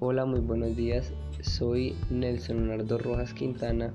[0.00, 1.12] Hola, muy buenos días.
[1.42, 3.92] Soy Nelson Leonardo Rojas Quintana.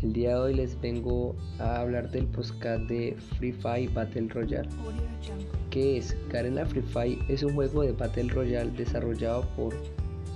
[0.00, 4.68] El día de hoy les vengo a hablar del podcast de Free Fire Battle Royale.
[5.70, 6.16] ¿Qué es?
[6.28, 9.74] Garena Free Fire es un juego de Battle Royale desarrollado por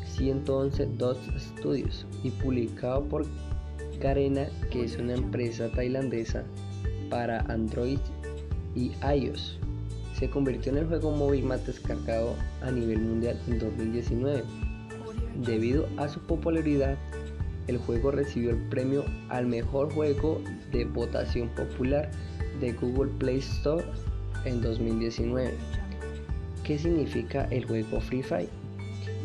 [0.04, 3.24] 111 Dots Studios y publicado por
[4.00, 6.42] Garena, que es una empresa tailandesa
[7.08, 8.00] para Android
[8.74, 9.60] y iOS
[10.18, 14.42] se convirtió en el juego móvil más descargado a nivel mundial en 2019.
[15.44, 16.96] Debido a su popularidad,
[17.68, 20.40] el juego recibió el premio al mejor juego
[20.72, 22.10] de votación popular
[22.60, 23.84] de Google Play Store
[24.44, 25.54] en 2019.
[26.64, 28.48] ¿Qué significa el juego Free Fire?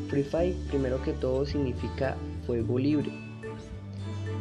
[0.10, 2.16] Free Fire, primero que todo, significa
[2.46, 3.12] fuego libre.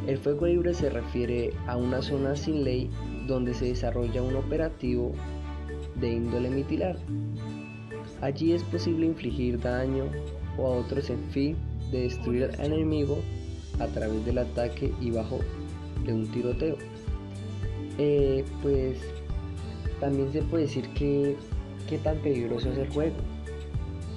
[0.06, 2.90] El fuego libre se refiere a una zona sin ley
[3.26, 5.12] donde se desarrolla un operativo
[5.96, 6.96] de índole mitilar.
[8.20, 10.04] Allí es posible infligir daño
[10.58, 11.56] o a otros en fin
[11.90, 13.18] de destruir al enemigo
[13.80, 15.40] a través del ataque y bajo
[16.04, 16.76] de un tiroteo.
[17.98, 18.98] Eh, pues
[20.00, 21.36] también se puede decir que
[21.88, 23.16] qué tan peligroso es el juego.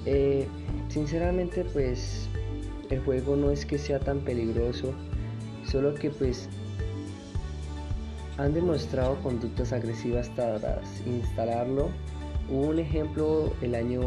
[0.06, 0.48] Eh,
[0.90, 2.30] sinceramente pues
[2.90, 4.94] el juego no es que sea tan peligroso,
[5.66, 6.50] solo que pues
[8.38, 11.90] han demostrado conductas agresivas tras instalarlo.
[12.50, 14.02] Hubo un ejemplo el año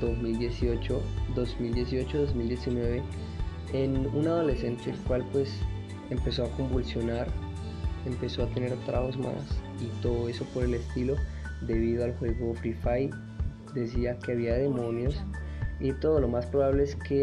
[0.00, 1.00] 2018,
[1.34, 3.02] 2018-2019
[3.72, 5.52] en un adolescente el cual pues
[6.10, 7.28] empezó a convulsionar,
[8.06, 11.16] empezó a tener traumas y todo eso por el estilo
[11.62, 13.10] debido al juego Free Fire.
[13.74, 15.22] Decía que había demonios
[15.80, 17.20] y todo lo más probable es que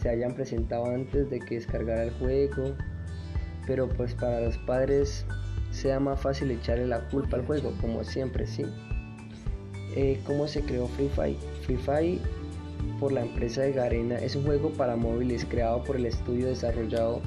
[0.00, 2.74] se hayan presentado antes de que descargara el juego.
[3.66, 5.24] Pero pues para los padres
[5.72, 8.64] sea más fácil echarle la culpa al juego, como siempre, sí.
[9.96, 11.36] Eh, ¿Cómo se creó Free Fire?
[11.62, 12.18] Free Fire
[13.00, 17.20] por la empresa de Garena es un juego para móviles creado por el estudio desarrollado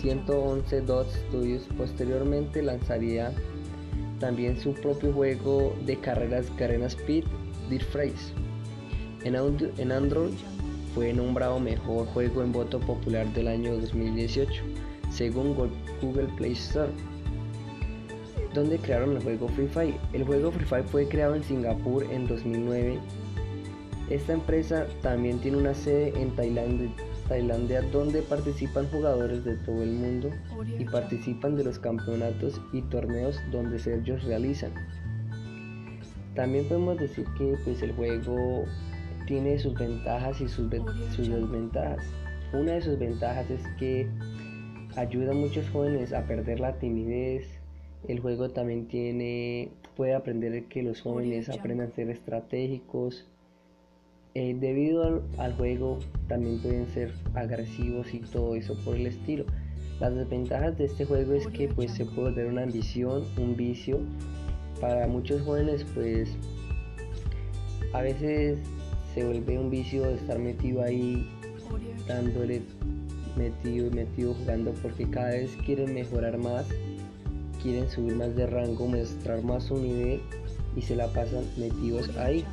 [0.00, 1.62] 111 Dot Studios.
[1.76, 3.32] Posteriormente lanzaría
[4.20, 7.24] también su propio juego de carreras Garena Speed
[7.92, 8.32] Race.
[9.24, 9.34] En,
[9.78, 10.34] en Android
[10.94, 14.62] fue nombrado mejor juego en voto popular del año 2018
[15.10, 16.92] según Google Play Store
[18.56, 19.94] donde crearon el juego Free Fire.
[20.12, 22.98] El juego Free Fire fue creado en Singapur en 2009.
[24.10, 26.90] Esta empresa también tiene una sede en Tailandia,
[27.28, 30.30] Tailandia donde participan jugadores de todo el mundo
[30.78, 34.72] y participan de los campeonatos y torneos donde ellos realizan.
[36.34, 38.64] También podemos decir que pues, el juego
[39.26, 40.70] tiene sus ventajas y sus,
[41.14, 42.04] sus desventajas.
[42.52, 44.08] Una de sus ventajas es que
[44.96, 47.58] ayuda a muchos jóvenes a perder la timidez,
[48.08, 53.26] el juego también tiene, puede aprender que los jóvenes aprendan a ser estratégicos.
[54.34, 55.98] Eh, debido al, juego
[56.28, 59.44] también pueden ser agresivos y todo eso por el estilo.
[59.98, 64.00] Las desventajas de este juego es que pues se puede volver una ambición, un vicio.
[64.80, 66.28] Para muchos jóvenes pues
[67.94, 68.58] a veces
[69.14, 71.26] se vuelve un vicio de estar metido ahí
[72.06, 72.60] dándole
[73.36, 76.66] metido, metido jugando porque cada vez quieren mejorar más
[77.62, 80.20] quieren subir más de rango, mostrar más su nivel
[80.76, 82.44] y se la pasan metidos ahí.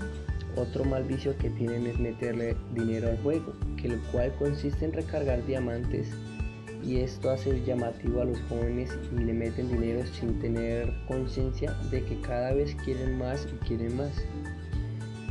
[0.56, 4.94] Otro mal vicio que tienen es meterle dinero al juego, que lo cual consiste en
[4.94, 6.08] recargar diamantes
[6.86, 12.04] y esto hace llamativo a los jóvenes y le meten dinero sin tener conciencia de
[12.04, 14.12] que cada vez quieren más y quieren más.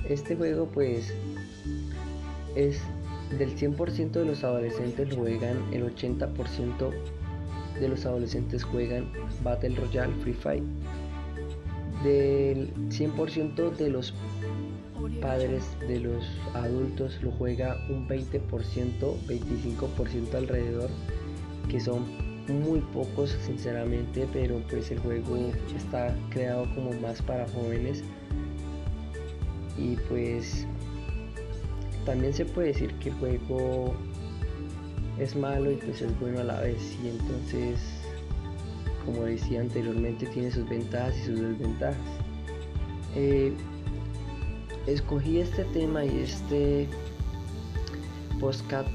[0.09, 1.12] Este juego pues
[2.56, 2.81] es
[3.39, 6.91] del 100% de los adolescentes juegan el 80%
[7.81, 9.10] de los adolescentes juegan
[9.43, 10.62] Battle Royale Free Fire.
[12.05, 14.15] Del 100% de los
[15.21, 16.25] padres de los
[16.55, 18.41] adultos lo juega un 20%,
[19.27, 20.91] 25% alrededor,
[21.69, 22.05] que son
[22.49, 25.37] muy pocos sinceramente, pero pues el juego
[25.77, 28.03] está creado como más para jóvenes
[29.78, 30.66] y pues
[32.04, 33.94] también se puede decir que el juego
[35.22, 36.97] es malo y pues es bueno a la vez.
[37.03, 37.78] Y entonces
[39.04, 41.97] como decía anteriormente tiene sus ventajas y sus desventajas.
[43.15, 43.53] Eh,
[44.86, 46.89] escogí este tema y este
[48.41, 48.89] podcast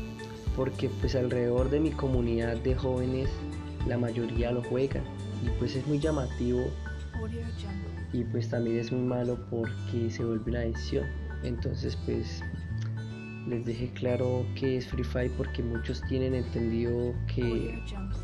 [0.56, 3.30] porque pues alrededor de mi comunidad de jóvenes
[3.88, 5.02] la mayoría lo juega
[5.46, 6.66] y pues es muy llamativo
[8.12, 11.06] y pues también es muy malo porque se vuelve una adicción.
[11.44, 12.42] Entonces pues
[13.48, 17.82] les dejé claro que es Free Fire porque muchos tienen entendido que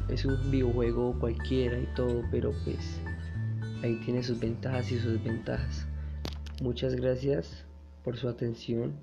[0.09, 2.99] es un videojuego cualquiera y todo, pero pues
[3.83, 5.87] ahí tiene sus ventajas y sus desventajas.
[6.61, 7.65] Muchas gracias
[8.03, 8.93] por su atención.